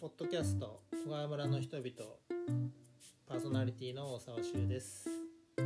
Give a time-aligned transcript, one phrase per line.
[0.00, 1.90] ポッドキャスト小川村の人々
[3.26, 5.08] パーソナリティの大沢修です、
[5.58, 5.62] え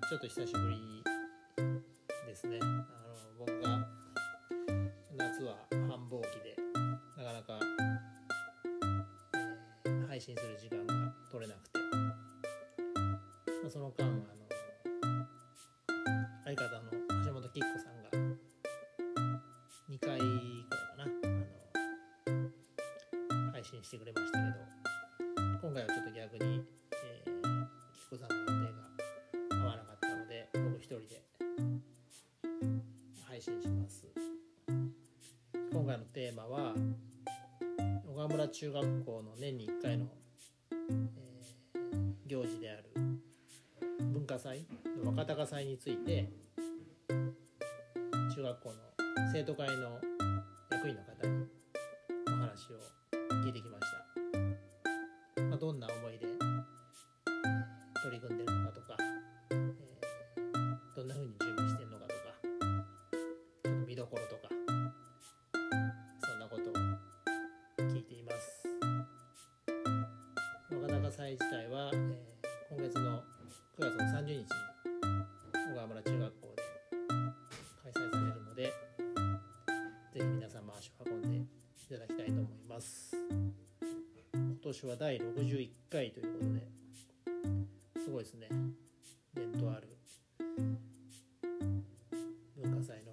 [0.00, 0.76] ーちょっと久しぶり
[2.26, 2.58] ですね。
[2.62, 2.80] あの
[3.38, 3.86] 僕が
[5.14, 6.56] 夏は繁忙期で
[7.18, 7.60] なかなか、
[9.84, 11.73] えー配信する時間が取れなくて、
[23.64, 24.54] 配信してくれましたけど
[25.62, 28.74] 今回はちょっと逆に、えー、きっこさんの予定
[29.56, 31.22] が合わなかったので僕一人で
[33.26, 34.04] 配信します。
[35.72, 36.74] 今回のテーマは
[38.06, 40.08] 小川村中学校の年に1回の、
[40.90, 41.24] えー
[42.26, 42.90] 行事である
[44.12, 44.66] 文化祭
[45.02, 46.28] の若鷹祭について
[48.34, 48.74] 中学校の
[49.32, 50.00] 生徒会の
[50.70, 51.13] 役員の方
[55.54, 56.26] まあ、どんな思いで
[58.02, 58.96] 取り組んでるのかとか、
[59.50, 59.72] えー
[60.96, 64.48] どんな風に準備してるのかとかちょっと見どころとか
[66.26, 66.74] そんなことを
[67.86, 68.66] 聞いています。
[70.72, 72.14] 若高祭自体は、えー
[72.74, 73.22] 今月の
[73.78, 74.73] 9月の30日に
[84.74, 86.66] 年は第61回ということで
[88.04, 88.48] すごいですね。
[89.32, 89.96] 伝統ある
[92.60, 93.12] 文化祭の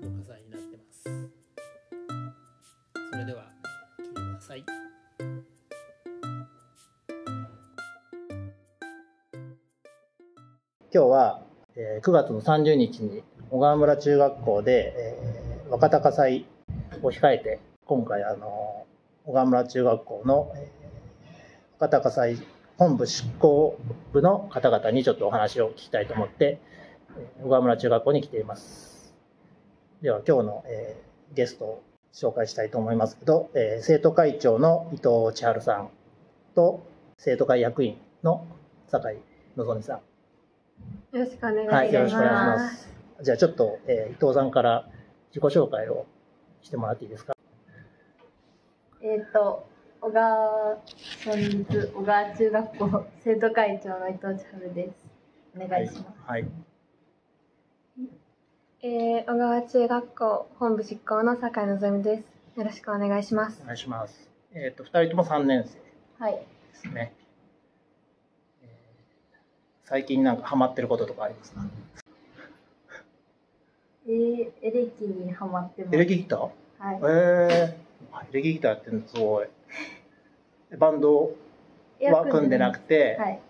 [0.00, 1.02] 文化祭になってます。
[3.10, 3.50] それでは
[3.98, 4.64] 聞いてください。
[10.94, 11.42] 今日は、
[11.74, 16.46] えー9月の30日に小川村中学校で、えー若鷹祭
[17.02, 18.81] を控えて今回あの
[19.24, 20.82] 小川村中学校の、えー
[21.78, 22.38] 若鷹祭
[22.78, 23.76] 本部執行
[24.12, 26.60] 部の方々にちょっとお話を聞きたいと思って
[27.16, 29.12] えー小川村中学校に来ています
[30.00, 35.88] では今日の、えーゲストを紹介したいと思いますけど、えー生徒会長の伊藤千春さん
[36.54, 36.86] と
[37.18, 38.46] 生徒会役員の
[38.88, 39.18] 酒井
[39.56, 39.98] 望さん
[41.18, 41.74] よろしくお願いします。
[41.74, 42.88] はい、よろしくお願いします。
[43.22, 44.88] じゃあちょっと、えー伊藤さんから
[45.34, 46.06] 自己紹介を
[46.62, 47.34] してもらっていいですか？
[49.12, 49.68] えっ、と、
[50.00, 50.78] 小川
[51.26, 54.94] 村立小川中学校生徒会長の伊藤千春です。
[55.54, 56.04] お願いします。
[56.26, 56.46] はい。
[58.80, 62.22] えー、小川中学校本部執行の酒井のぞみで
[62.54, 62.58] す。
[62.58, 63.66] よろしくお願いしますお。
[63.66, 64.30] 願いします。
[64.54, 65.80] えっ、と、二人とも三年生で
[66.18, 66.42] はい。
[66.72, 67.12] すね。
[68.62, 68.68] えー
[69.84, 71.60] 最近なんかハマってることとかありますか？
[74.06, 75.94] えー、エレキにハマってます。
[75.96, 76.40] エレキギター？
[76.78, 77.00] はい。
[77.02, 77.91] えー、
[78.30, 79.48] エレキギターやってるのすごい。
[80.78, 81.32] バンド
[82.00, 83.40] は組んでなくて、はい。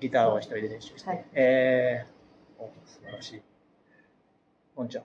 [0.00, 1.08] ギターは一人で練習して。
[1.08, 3.42] はいえー、お素晴らしい。
[4.76, 5.04] もんちゃん。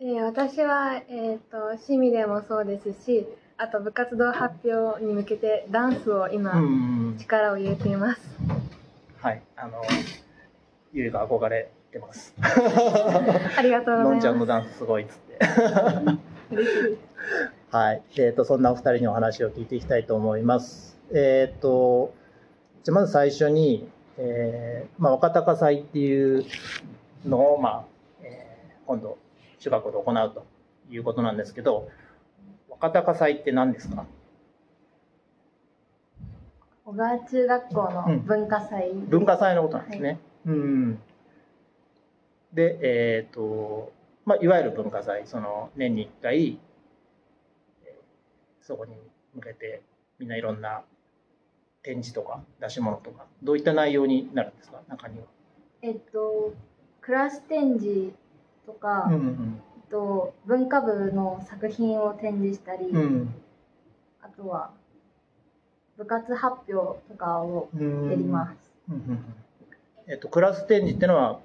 [0.00, 3.26] えー、私は、えっ、と、趣味でもそうですし、
[3.56, 7.16] あと部活動発表に向けてダンスを今、うん。
[7.18, 8.20] 力を入れています。
[9.20, 9.82] はい、あの、
[10.92, 12.34] ゆいが憧れてます。
[12.40, 14.24] ありがとうござのんいます。
[14.24, 15.38] ちゃんのダンスすごいっつって。
[16.50, 16.98] 嬉しい。
[17.72, 20.98] はい、えっ、と、そんなお二人にお話を聞いていきたいと思います。
[21.14, 22.12] えっ、と、
[22.84, 23.88] じゃあまず最初に、
[24.18, 26.44] えーまあ、若鷹祭っていう
[27.24, 27.84] のを、まあ、
[28.22, 29.16] えー今度、
[29.58, 30.44] 中学校で行うと
[30.90, 31.88] いうことなんですけど、
[32.68, 34.04] 若鷹祭って何ですか？
[36.84, 38.92] 小川中学校の文化祭。
[38.92, 40.18] 文化祭のことなんですね。
[40.44, 40.98] うん。
[42.52, 43.92] で、えっ、と、
[44.26, 46.71] まあ、いわゆる文化祭、その年に1回、えー
[48.62, 48.94] そこに
[49.34, 49.82] 向けて
[50.18, 50.82] みんないろんな
[51.82, 55.24] 展示とか出し物とか、どういった内容になるんですか、中には。
[55.82, 56.54] えっと、
[57.00, 58.12] クラス展示
[58.66, 63.34] とか、うんえっと、文化部の作品を展示したり、うん
[64.22, 64.70] あとは
[65.98, 68.10] 部活発表とかをうん。
[68.10, 68.70] やります。
[68.88, 69.34] うんうんうん
[70.08, 71.38] えっ、と、クラス展示っていうのは、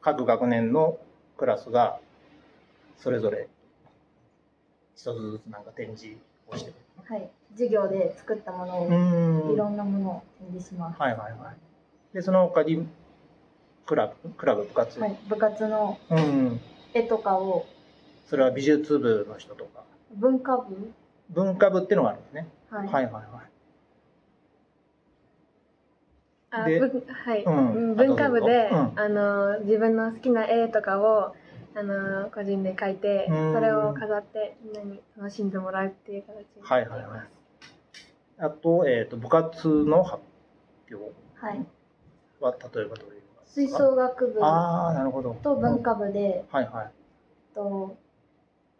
[0.00, 0.96] 各学年の
[1.36, 1.98] クラスが
[2.96, 3.48] それぞれ
[4.94, 6.16] 一つずつなんか展示
[6.48, 6.74] をしてる。
[7.04, 7.30] はい。
[7.52, 11.00] 授業で作ったものを、うんいろんなものを展示します。
[11.00, 12.14] はいはいはい。
[12.14, 12.86] で、その他に、
[13.86, 14.98] クラブ、クラブ部活？
[15.00, 15.16] はい。
[15.28, 16.60] 部活のうん。
[16.94, 17.66] 絵とかを
[18.26, 19.82] それは美術部の人とか。
[20.14, 20.92] 文化部？
[21.30, 22.48] 文化部っていうのがあるんですね。
[22.70, 22.88] はい。
[22.88, 23.24] はいはいはい。
[26.66, 31.34] であぶはい、うんうん文化部で、うぞあの自分の好きな絵とかを
[31.78, 37.28] あの個人で書いてうんそれを飾ってみんなに楽しんでもらうっていう形にはいはいはい。
[38.38, 40.22] あと、えっ、と、部活の発
[40.90, 41.66] 表はい。
[42.40, 45.34] は、例えばどういうの吹奏楽部ああ、なるほど。
[45.42, 46.90] と文化部で、はいはい。
[47.54, 47.96] と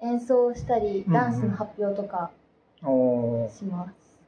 [0.03, 2.31] 演奏したりうんダンスの発表とか
[3.51, 4.19] します。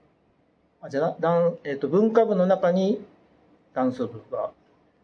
[0.81, 3.05] あじゃあ、ダンえっ、と、文化部の中に
[3.75, 4.53] ダンス部が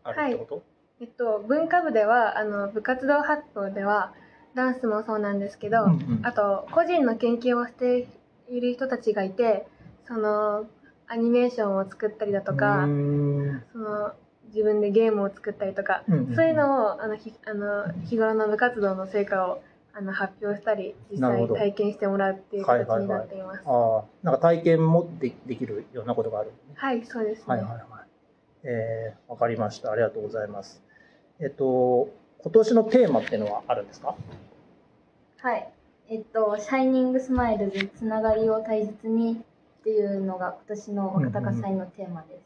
[0.05, 0.63] あるってこと、
[1.01, 4.15] えっと、文化部ではあの部活動発表では
[4.55, 8.07] ダンスもそうなんですけど、うんうんあと個人の研究をして
[8.49, 9.67] いる人たちがいて
[10.07, 10.67] その
[11.07, 12.85] アニメーションを作ったりだとか、
[13.73, 14.13] その
[14.47, 19.63] 自分でゲームを作ったりとか、うんうんうんそういうのをあのひあの日頃の部活動の成果を
[19.93, 23.63] あの発表したり実際体験してもらうっていう形になっています。
[23.67, 26.55] ああ、なんか体験もでできるようなことがある、ね。
[26.75, 27.45] はい、そうですね。
[27.49, 27.85] はいはいはい。
[28.65, 29.93] えー、わかりました。
[29.93, 30.84] ありがとうございます。
[31.41, 32.09] えっと、
[32.39, 34.15] 今年のテーマっていうのはあるんですか？
[35.39, 35.69] はい。
[36.09, 39.43] えっと、 Shining Smiles つながりを大切に
[39.81, 42.39] っていうのが今年の若鷹祭のテーマで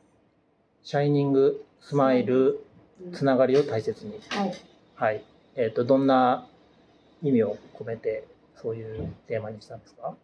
[0.82, 3.18] Shining、Smile、s。
[3.18, 4.20] つながりを大切に。
[4.28, 4.52] はい。
[4.94, 5.24] はい。
[5.56, 6.46] えっと、どんな
[7.22, 8.24] 意味を込めて、
[8.56, 10.14] そういうテーマにしたんですか？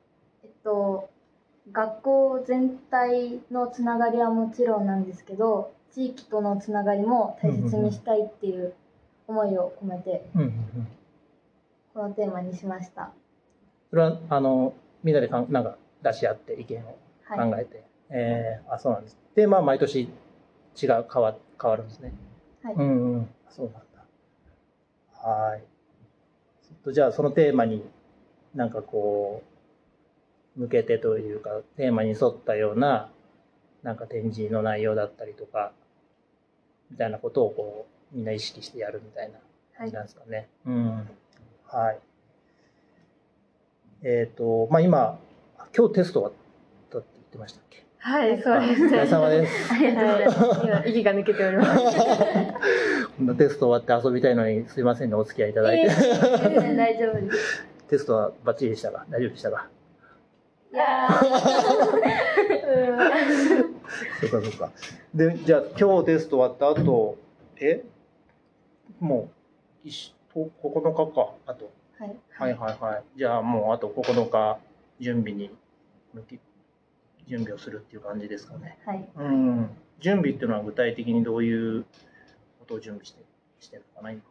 [0.43, 1.11] えっと、
[1.73, 8.75] 学校全体のつながりはもちろんなんですけど、地域とのつながりも大切にしたいっていう
[9.29, 10.25] 思いを込めて。
[11.95, 13.13] このテーマにしました。
[13.91, 14.75] それは、あの、
[15.05, 17.51] みんなでかんなんか出し合って意見をはい。
[17.51, 19.17] 考えて、えーあ、そうなんです。
[19.37, 22.13] で、まあ、毎年違う、変わ、変わるんですね。
[22.65, 22.75] はい。
[22.75, 23.79] うんうん、そうなんだ。
[25.13, 25.61] はーい。
[25.61, 27.85] ちょっとじゃあそのテーマに
[28.55, 29.43] なんかこ
[30.57, 33.11] う、向けてというか、テーマに沿ったような、
[33.85, 35.73] なんか展示の内容だったりとか、
[36.91, 39.43] みたいなことをこう、みんな意識してやるみたいなはい
[39.79, 40.49] 感じなんですかね。
[40.67, 41.09] うん。
[41.67, 41.99] はい。
[44.03, 45.19] えっ、と、まあ今、
[45.77, 46.33] 今日テスト終わっ
[46.91, 47.85] たって言ってましたっけ？
[47.99, 48.87] はい、そうですね。
[48.87, 49.73] お疲れ様です。
[49.73, 50.41] ありがとうございます。
[50.41, 51.81] はい、今息が抜けております。
[53.17, 55.89] こんなテスト終わって遊びたいのにすいませんね、お付き合いいただいて。
[55.89, 57.65] 全然大丈夫です。
[57.89, 59.07] テストはバッチリでしたか？
[59.09, 59.69] 大丈夫でしたか？
[60.75, 61.21] いやー
[64.21, 64.73] そうかそうか。
[65.15, 67.17] で、じゃあ今日テスト終わった後、
[67.61, 67.85] え？
[68.99, 69.31] も
[69.85, 71.71] う、いしと9日か、あと。
[71.97, 72.17] はい。
[72.31, 73.05] はいはいはい。
[73.17, 74.59] じゃあもうあと9日
[74.99, 75.51] 準備に
[76.13, 76.41] 向き、
[77.29, 78.77] 準備をするっていう感じですかね。
[78.85, 79.09] はい。
[79.17, 79.71] うん。
[80.01, 81.85] 準備っていうのは具体的にどういう
[82.59, 83.23] ことを準備して
[83.61, 84.23] してるのかな今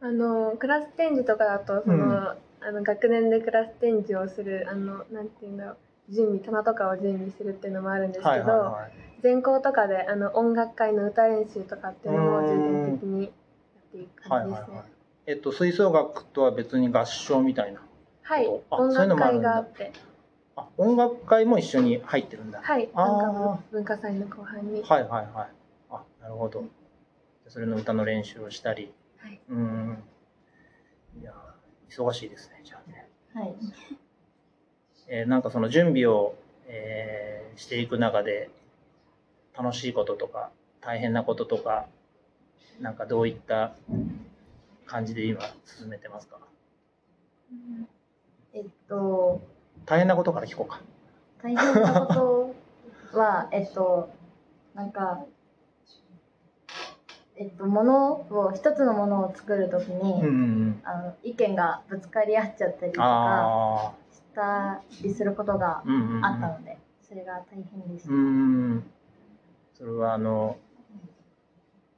[0.00, 5.76] あのクラス展示とかだとその、うんあの学年でクラス展示をするあのなんていうんだろう
[6.08, 8.92] 準備棚とかを準備するっていうのもあるんですけど、はいはいはい。
[9.22, 13.32] 全校とかであの音楽会の歌練習とかっていうのを重点的にやっ
[13.92, 14.76] ていくはい感じですね。
[14.76, 14.90] はいはい。
[15.26, 17.80] えっと、吹奏楽とは別に合唱みたいな。
[18.22, 19.92] はい、あ音楽会があって、
[20.56, 22.60] あ、音楽会も一緒に入ってるんだ。
[22.62, 25.48] はい、あー文化祭の後半に、はいはいはい。
[25.90, 26.64] あ、なるほど。
[27.48, 28.92] それの歌の練習をしたり。
[29.18, 30.02] はい、うーん。
[31.20, 31.34] いやー、
[31.90, 33.08] 忙しいですね、じゃあね。
[33.34, 33.54] はい。
[35.08, 36.34] えーなんかその準備を、
[36.66, 38.50] えーしていく中で、
[39.56, 40.50] 楽しいこととか、
[40.82, 41.86] 大変なこととか、
[42.80, 43.72] なんかどういった
[44.84, 46.38] 感じで今進めてますか？
[48.52, 49.40] えっと、
[49.86, 50.82] 大変なことから聞こうか。
[51.42, 52.54] 大変なこ
[53.12, 54.10] とは、えっと、
[54.74, 55.24] なんか、
[57.38, 60.82] えっと、ものを、一つのものを作るときに、うんうんうん。
[60.84, 65.82] あの、意見がぶつかり合っちゃったりとかあしたりすることが
[66.22, 68.10] あ、ったので、それが大変でした。
[69.74, 70.56] それはあの、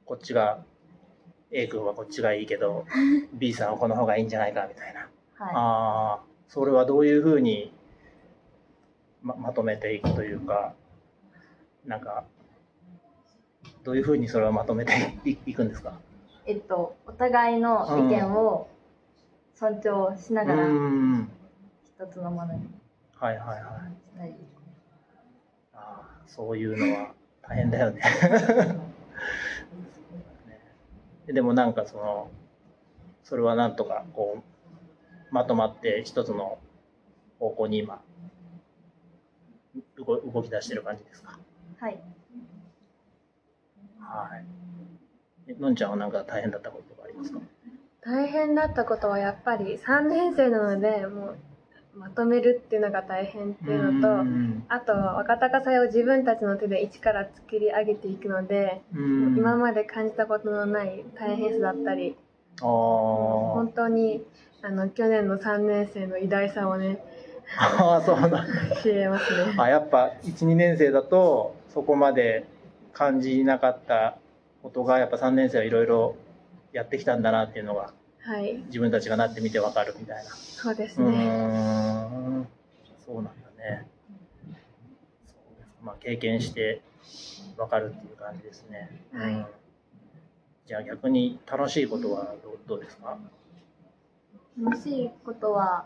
[0.05, 0.63] こっちが、
[1.51, 2.85] A 君はこっちがいいけど、
[3.33, 5.09] B さんはこの方がいいんじゃないかみたいな。
[5.35, 6.19] はああ、
[6.49, 7.71] それはどういうふうに
[9.21, 10.73] ままとめていくというか、
[11.85, 12.25] なんか、
[13.83, 14.93] どういうふうにそれをまとめて
[15.25, 15.99] いいくんですか？
[16.45, 16.51] い。
[16.51, 18.69] えっと、お互いの意見を
[19.55, 20.67] 尊重しなうがら。
[21.83, 22.69] 一つのものに
[23.15, 23.47] はいはい
[24.17, 24.35] はい。
[25.73, 28.01] ああ、そういうのは大変だよね。
[31.27, 32.31] でもなんかその、
[33.23, 36.57] それはなんとかこう、まとまって一つの
[37.39, 38.01] 方向に今、
[39.97, 41.37] 動動き出してる感じですか？
[41.79, 41.99] はい。
[44.09, 44.45] はい。
[45.47, 47.39] えのんちゃんはなんか大変だったこととかありますか？
[48.01, 51.37] 大変だったことはやっぱり3年生なのでもう
[51.95, 54.63] まとめるっていうのが大変っていうのと、うん。
[54.69, 59.35] あと若高祭を自分たちの手で一から作り上げていくので、うん。
[59.37, 62.15] 今まで感じたことのない大変さだったり
[62.61, 64.23] あ本当に
[64.61, 68.45] あの去年の3年生の偉大さをねーあーそうなんだ。
[68.81, 69.55] 知れますね。
[69.57, 72.45] あやっぱ12年生だとそこまで
[72.99, 74.17] 感じなかった
[74.61, 76.15] ことがやっぱ3年生はいろいろ
[76.73, 80.31] やってきたんだなっていうのがはい、自分たちがなってみてわかるみたいな。
[80.31, 81.17] そうですうね。
[81.17, 81.47] ー
[82.41, 82.47] ん。
[83.05, 83.87] そうなんだね。
[85.25, 85.69] そうです。
[85.81, 86.81] まあ経験して
[87.57, 89.33] わかるっていう感じですね、はい。
[89.33, 89.45] うん。
[90.67, 93.17] じゃあ逆に楽しいことはどうどうですか？
[94.61, 95.85] 楽しいことは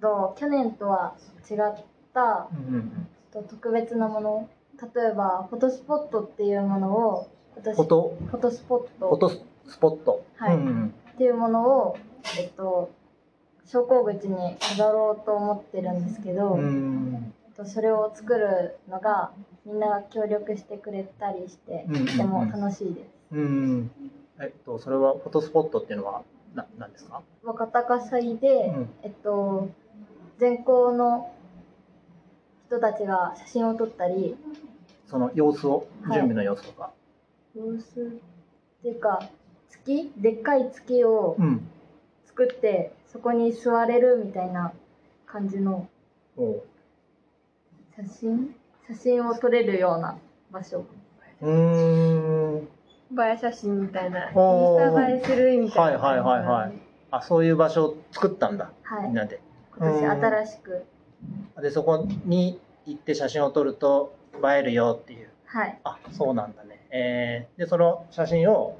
[0.00, 1.16] と去年とは
[1.50, 1.84] 違っ
[2.14, 4.48] たうんうんと特別なもの
[4.80, 8.16] 例えばフォトスポットっていうものを私フォト？
[8.30, 10.24] フォトスポッフォトトスポット。
[10.36, 10.56] はい。
[10.56, 10.94] うんうん。
[11.12, 11.96] っていうものを、
[12.38, 12.90] えっと、
[13.66, 19.30] 昇降口に飾ろうと思ってるんですけど、うんえっとそれを作るのが
[19.64, 22.06] みんなが協力してくれたりしてうんうんうん。
[22.06, 23.06] とても楽しいです。
[23.32, 23.90] うん
[24.40, 26.22] えっとそれはフォトスポットっていうのは
[26.54, 27.22] な何ですか？
[27.44, 28.90] 若高祭で、うん。
[29.02, 29.68] えっと、
[30.38, 31.30] 全校の
[32.66, 34.36] 人たちが写真を撮ったり
[35.06, 36.90] その様子をはい準備の様子とか、
[37.54, 39.28] 様子っていうか
[39.70, 41.68] 月でっかい月をうん。
[42.26, 44.72] 作ってそこに座れるみたいな
[45.24, 45.88] 感じの
[46.36, 46.62] おう。
[47.94, 48.56] 写真？
[48.88, 50.18] 写真を撮れるような
[50.50, 50.84] 場所。
[51.40, 52.56] うーん。
[52.56, 52.66] 映
[53.32, 54.30] え写真みたいな。
[54.30, 56.00] インおースタ映えするみたいな。
[56.00, 56.72] はいはいはいはい。
[57.12, 58.72] あそういう場所を作ったんだ。
[58.82, 59.06] はい。
[59.06, 59.40] みんなで。
[59.78, 60.24] 今年うん。
[60.24, 60.84] 新しく
[61.60, 65.28] でそこに行って写真を撮ると映えるよっていう。
[65.46, 65.80] はい。
[65.84, 66.86] あそうなんだね。
[66.90, 68.78] えー、でその写真を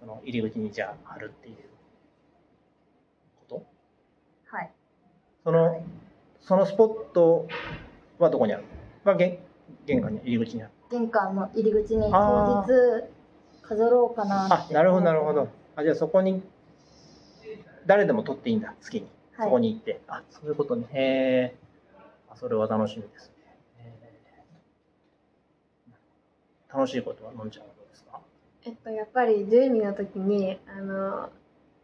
[0.00, 1.56] その入り口にじゃあ貼るっていう。
[3.48, 3.66] こと？
[4.56, 4.70] はい。
[5.44, 5.84] その
[6.40, 7.46] そのスポット
[8.18, 8.64] はどこにある？
[9.04, 9.38] のが玄
[9.86, 10.72] 玄関に入り口にある。
[10.90, 13.04] 玄関の入り口にあ当日
[13.62, 15.48] 飾ろうかなあなるほどなるほど。
[15.76, 16.42] あじゃあそこに
[17.86, 19.00] 誰でも撮っていいんだ好きに。
[19.02, 19.10] はい
[19.44, 20.86] そこに行って、あそういうことね。
[20.92, 21.56] へえ
[22.30, 28.18] あそれは楽しみですね、えー楽しいことはのんちゃんはどうですか？
[28.64, 31.28] えっと、やっぱり準備の時にあの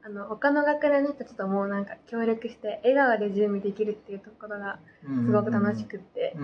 [0.03, 4.79] あの他の学年の人たちともなんか協力して笑顔で準備できるっていうところが
[5.27, 6.35] すごく楽しくって、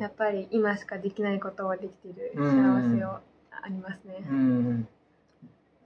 [0.00, 4.24] やっぱり今しかできないことをできているうん幸せをありますね。
[4.26, 4.88] うんうん。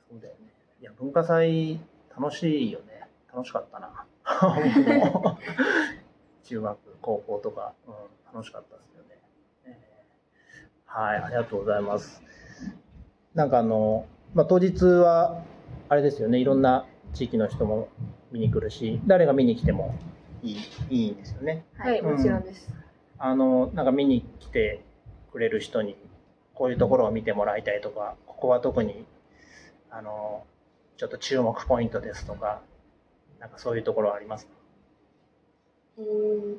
[0.09, 0.53] そうだよね。
[0.81, 1.81] いや文化祭
[2.17, 3.09] 楽しいよね。
[3.35, 4.05] 楽しかったな
[6.45, 7.95] 中学高校とか、うん、
[8.35, 9.21] 楽しかったですよね、
[9.65, 11.01] えー。
[11.01, 12.23] はいありがとうございます。
[13.35, 15.43] なんかあの、まあ、当日は
[15.89, 17.89] あれですよねいろんな地域の人も
[18.33, 19.95] 見に来るし誰が見に来ても
[20.43, 20.57] いい
[20.91, 21.65] いいんですよね。
[21.77, 22.17] はい、うん。
[22.17, 22.73] もちろんです。
[23.19, 24.83] あのなんか見に来て
[25.33, 25.97] くれる人に
[26.55, 29.05] こういうところを見てもらいたいとかここは特に
[29.91, 30.45] あの
[30.97, 32.61] ちょっと注目ポイントですとか
[33.41, 34.47] なんかそういうところはあります？
[34.47, 34.53] か
[35.99, 36.57] えー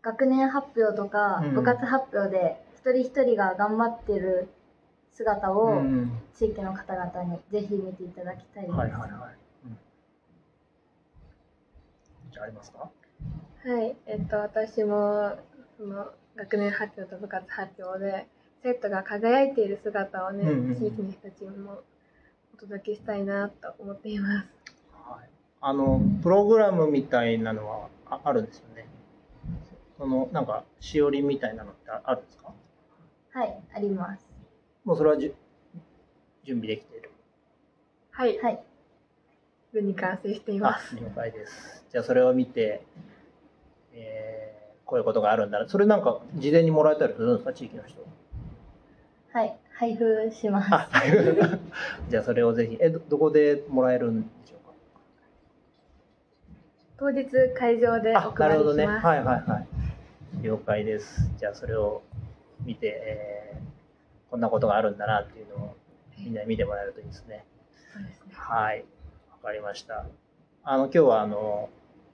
[0.00, 1.54] 学年発表とかうん。
[1.54, 4.48] 部活発表で一人一人が頑張ってる
[5.12, 6.12] 姿をうん。
[6.34, 8.74] 地域の方々にぜひ見ていただきたいです。
[8.74, 9.10] はいはいはい、
[9.66, 9.78] うん、
[12.32, 12.88] じゃあありますか？
[13.64, 15.36] はい、えっと、私も
[15.76, 18.28] その学年発表と部活発表で
[18.62, 20.76] 生徒が輝いている姿をね、うんうんうん。
[20.76, 21.82] 地域の人たちにも
[22.54, 24.48] お届けしたいなと思っています。
[25.60, 28.86] はいあのプログラムみたいなのはああるんですよね
[29.98, 32.52] そのなんかしおりみたいなのってああるんですか？
[33.32, 34.24] はい、あります。
[34.84, 35.34] もうそれはじゅ
[36.44, 37.10] 準備できている
[38.12, 38.62] はい、はい、
[39.70, 40.94] すでに完成しています。
[40.96, 41.84] あ了解です。
[41.90, 42.82] じゃあそれを見て、
[43.94, 45.68] えーこういうことがあるんだな。
[45.68, 48.00] それなんか事前にもらえたりするんですか、地域の人。
[49.32, 50.68] はい、配布します。
[50.72, 50.88] あ、
[52.08, 54.57] じゃあそれをぜひ、え、どどこでもらえるんでしょう？
[56.98, 58.28] 当日会場でか。
[58.28, 58.86] おあ、なるほどね。
[58.86, 59.06] 配りします。
[59.06, 59.66] はいはいはい。
[60.42, 61.30] 了解です。
[61.38, 62.02] じゃあそれを
[62.64, 63.68] 見て、えー
[64.30, 65.76] こんなことがあるんだなっていうのを
[66.18, 67.46] みんなに見てもらえるといいですね。
[67.94, 68.32] そうですね。
[68.34, 68.84] はい、
[69.30, 70.04] わかりました。
[70.64, 71.70] あの今日はあの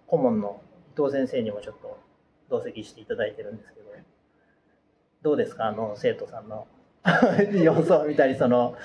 [0.07, 0.61] 顧問の
[0.97, 1.99] 伊藤先生にもちょっと
[2.49, 3.87] 同席していただいてるんですけど、
[5.23, 5.67] どうですか？
[5.67, 6.69] あの生徒さんの
[7.61, 8.77] 様子を見たりその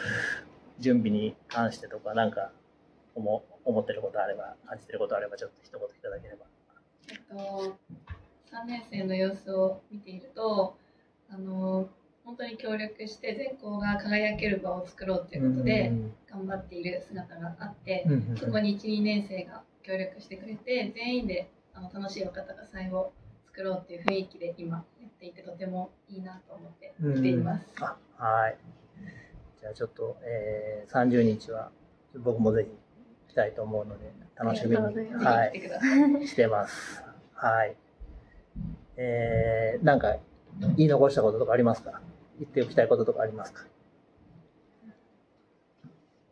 [0.79, 2.49] 準備に関してとかなんか
[3.19, 6.45] 思思ってることあれば感じてることあればちょっと一言いただければ。
[7.11, 7.77] えっと、
[8.51, 10.75] 3年生の様子を見ていると
[11.29, 11.89] あの
[12.23, 15.91] 本当に協力して全校が輝ける場を作ろうということで
[16.29, 23.11] 頑張っている姿があって、うんうんうんそこに12年生が協力してくれて全員であの楽しい若鷹祭を
[23.47, 27.65] 作ろうっていう雰囲気で今やっていてとてもいいなと思って来ています。
[27.81, 28.57] あはい。
[29.59, 31.71] じゃあちょっと、えー、30日は
[32.15, 32.77] 僕もぜひ
[33.29, 35.45] 来たいと思うので楽しみに、は。
[35.53, 37.03] い、してます。
[37.35, 37.75] はい。
[38.97, 40.17] えー、なんか
[40.75, 42.01] 言い残したこととかありますか？
[42.39, 43.65] 言っておきたいこととかありますか？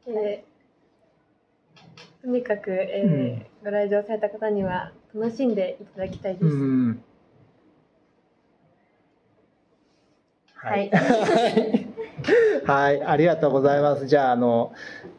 [0.07, 0.57] えー
[2.23, 6.45] とにかく、えーうんご来場された方には楽しんでいただきたいです。
[6.45, 7.03] うん。
[10.55, 10.89] はい。
[12.65, 14.07] はい、ありがとうございます。
[14.07, 14.73] じゃあ、あの、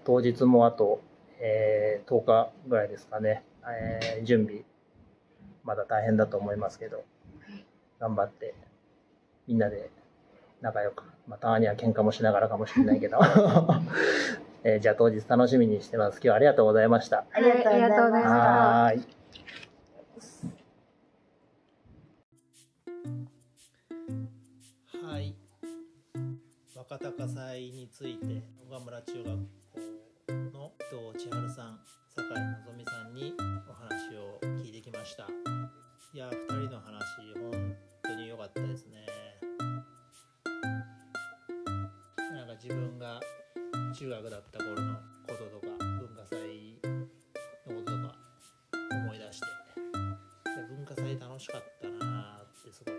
[0.05, 1.01] 当日もあと、
[1.41, 4.63] えー10日ぐらいですかね、えー準備、
[5.65, 7.05] まだ大変だと思いますけど、
[8.01, 8.55] 頑張って、
[9.47, 9.91] みんなで
[10.61, 13.19] 仲良く、まあ、たまには喧嘩もしながらかもしれないけど、
[14.65, 16.17] えーじゃあ当日楽しみにしてます。
[16.17, 17.25] 今日はありがとうございました。
[17.33, 19.01] ありがとうございありがとうございままし。
[19.03, 25.09] したはーい。
[25.13, 25.35] はい。
[26.77, 29.39] 若鷹祭について小川村中学校
[30.69, 30.73] の
[31.09, 31.81] 伊藤千春さん、
[32.15, 33.33] 酒井のぞみさんに
[33.69, 35.25] お話を聞いてきました。
[36.13, 39.07] いや、二人の話、本当に良かったですね。
[42.35, 43.21] なんか自分が
[43.95, 44.95] 中学だった頃の
[45.27, 47.07] こととか文化祭の
[47.65, 48.15] こととか
[48.93, 49.47] 思い出して
[50.69, 52.95] 文化祭楽しかったなーってすごい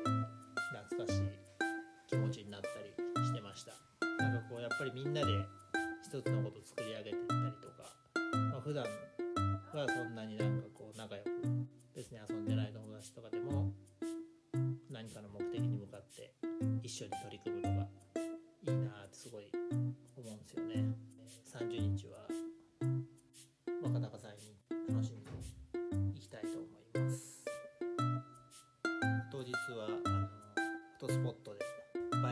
[0.87, 1.21] 懐かしい
[2.07, 3.73] 気持ちになったりしてました
[4.23, 5.58] なんかこうやっぱりみんなで
[6.09, 7.85] 一つのことを作り上げていったりとか、
[8.49, 11.29] まあ、普段はそんなになんかこう仲良く
[11.93, 13.69] 別に遊んでない友達とかでも
[14.89, 16.33] 何かの目的に向かって
[16.81, 17.85] 一緒に取り組むのが
[18.65, 19.53] いいなってすごい
[20.17, 20.81] 思うんですよね。
[21.45, 22.25] 30日は
[23.83, 24.57] 若鷹祭に
[24.89, 25.29] 楽しんで
[26.17, 27.45] いきたいと思います。
[29.31, 30.25] 当日はあの
[30.97, 31.59] フォトスポットで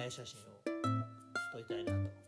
[0.01, 0.65] 映え写真を
[1.53, 2.26] 撮りたいなと